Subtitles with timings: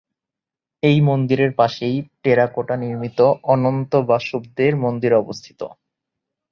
[0.83, 3.19] এই মন্দিরের পাশেই টেরাকোটা নির্মিত
[3.45, 5.61] অনন্ত বাসুদেব মন্দির অবস্থিত।